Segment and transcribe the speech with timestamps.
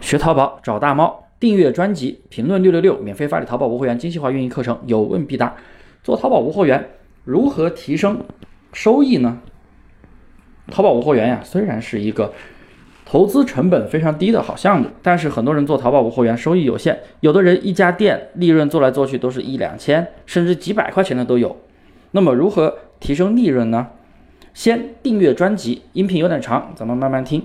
[0.00, 5.54] 学淘宝找大猫，订阅专辑，评论六六六，免费发你淘宝无货源精细化运营课程，有问必答。
[6.02, 6.88] 做淘宝无货源，
[7.24, 8.24] 如何提升
[8.72, 9.40] 收益呢？
[10.70, 12.32] 淘宝无货源呀，虽然是一个
[13.04, 21.56] 投资成本非常低的好项目，但是很多人做淘宝无货源收益有限，有的人一家店利润做来做去都是一两千，甚至几百块钱的都有。
[22.12, 23.88] 那么如何提升利润呢？
[24.54, 27.44] 先订阅专辑，音频有点长，咱们慢慢听。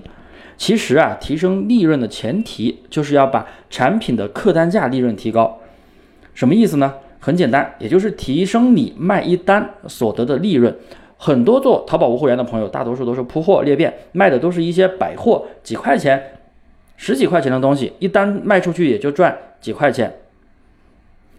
[0.56, 5.58] 其实啊，提升利润的前提就是要把产品的客单价利润提高。
[6.34, 6.94] 什么意思呢？
[7.18, 10.76] 很简单，也就是提升你卖一单所得的利润。
[11.16, 16.38] 很多做淘宝无货源的朋友，大多数都是铺货裂变，卖的都是一些百货，几块钱、
[16.96, 20.16] 十几块钱的东西，一单卖出去也就赚几块钱。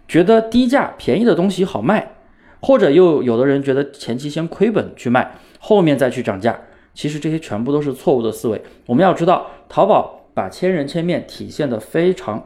[0.07, 2.13] 觉得低价便宜的东西好卖，
[2.61, 6.61] 或者又有的人觉得前期先亏本去卖，后面再去涨价。
[6.93, 8.61] 其实这些全部都是错误的思维。
[8.85, 12.45] 我们要知道，淘宝把千人千面体现的非常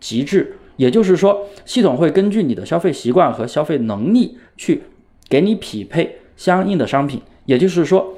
[0.00, 4.82] 极致，也就是说，系统会根据你的消费习惯和消费能力去
[5.28, 7.20] 给你匹配相应的商品。
[7.46, 8.14] 也就是说，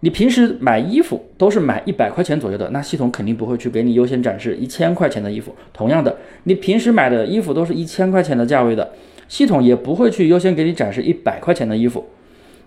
[0.00, 5.54] 你平时买衣服都是买一百块钱左右的，那系统肯定不会去给你优先展示一千块钱的衣服。
[5.72, 8.92] 同样的，你平时买的衣服都是一千块钱的价位的，
[9.26, 12.06] 系统也不会去优先给你展示一百块钱的衣服。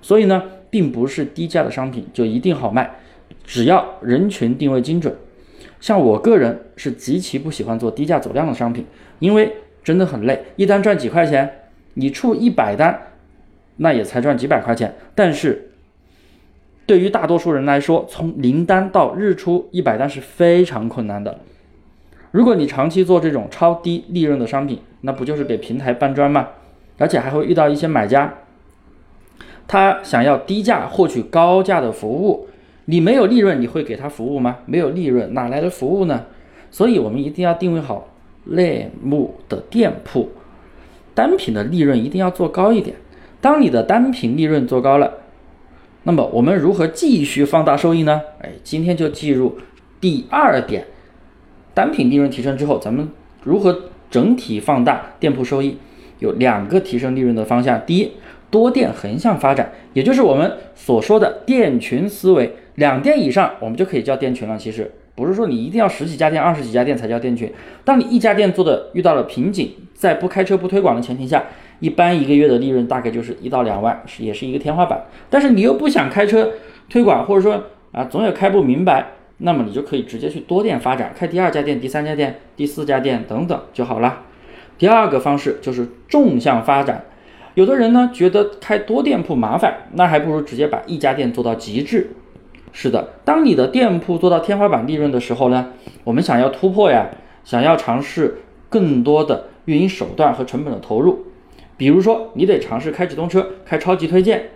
[0.02, 0.44] 所以呢？
[0.72, 2.90] 并不是低价的商品就一定好卖，
[3.44, 5.14] 只要人群定位精准。
[5.82, 8.86] 像我个人是极其不喜欢做低价走量的商品，
[9.20, 9.52] 因为
[9.84, 11.64] 真的很累，一单赚几块钱，
[11.96, 12.98] 你出一百单，
[13.76, 14.96] 那也才赚几百块钱。
[15.14, 15.72] 但是
[16.86, 21.40] 对于大多数人来说，从零单到日出一百单是非常困难的。
[22.32, 26.48] 如果你长期做这种超低利润的商品，那不就是给平台搬砖吗？
[26.98, 28.34] 而且还会遇到一些买家。
[29.72, 32.46] 他想要低价获取高价的服务，
[32.84, 34.58] 你没有利润，你会给他服务吗？
[34.66, 36.26] 没有利润，哪来的服务呢？
[36.70, 38.10] 所以，我们一定要定位好
[38.44, 40.28] 类目的店铺，
[41.14, 42.98] 单品的利润一定要做高一点。
[43.40, 45.10] 当你的单品利润做高了，
[46.04, 48.20] 那么我们如何继续放大收益呢？
[48.42, 49.58] 哎，今天就记入
[50.02, 50.86] 第二点，
[51.74, 53.08] 单品利润提升之后，咱们
[53.42, 55.78] 如何整体放大店铺收益？
[56.20, 58.12] 有两个提升利润的方向，第一。
[58.52, 62.54] 多店横向发展，也就是我们所说的店群思维。
[62.76, 64.58] 两店以上，我们就可以叫店群了。
[64.58, 67.52] 其实不是说你一定要十几家店、二十几家店才叫店群。
[67.84, 71.44] 当你一家店做的遇到了瓶颈，在不开车、不推广的前提下，
[71.80, 75.06] 一般一个月的利润大概就是一到两万，是也是一个天花板。
[75.30, 76.52] 但是你又不想开车
[76.90, 84.24] 推广，或者说啊总也开不明白，那么你就可以直接去多店发展，开第二家店、第三家店、第四家店等等就好了。
[84.78, 87.04] 第二个方式就是纵向发展。
[87.54, 92.12] 有的人呢觉得开多店铺麻烦，那还不如直接把一家店做到极致。
[92.72, 95.74] 是的，当你的店铺做到天花板利润的时候呢，
[96.06, 97.10] 我们想要突破呀，
[97.44, 98.38] 想要尝试
[98.70, 101.26] 更多的运营手段和成本的投入，
[101.76, 104.50] 比如说你得尝试开直通车、开超级推荐，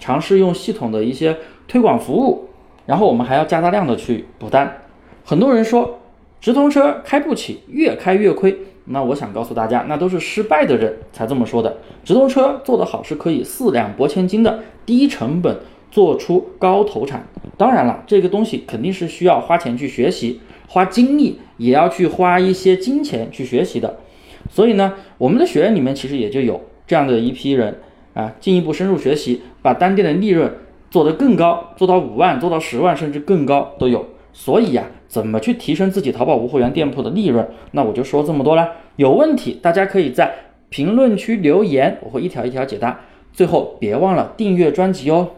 [0.00, 1.36] 尝试用系统的一些
[1.68, 2.48] 推广服务，
[2.86, 4.82] 然后我们还要加大量的去补单。
[5.24, 6.00] 很多人说
[6.40, 8.58] 直通车开不起，越开越亏。
[8.86, 11.78] 那我想告诉大家，那都是失败的人才这么说的。
[12.04, 15.58] 直通车做得好是可以四两拨千斤的，低成本
[15.90, 17.26] 做出高投产。
[17.56, 23.98] 当然了，这个东西肯定是需要花钱去学习，花精力也要去花一些金钱去学习的。
[24.50, 27.78] 所以呢，我们的学员里面其实也就有这样的一批人
[28.14, 30.52] 啊，进一步深入学习，把单店的利润
[30.90, 34.04] 做得更高，做到五万，做到十万，甚至更高都有。
[34.32, 37.46] 所以呀，怎么去提升自己淘宝无货源店铺的利润？
[37.72, 38.72] 那我就说这么多啦。
[38.96, 40.32] 有问题，大家可以在
[40.68, 43.00] 评论区留言，我会一条一条解答。
[43.32, 45.30] 最后，别忘了订阅专辑哦。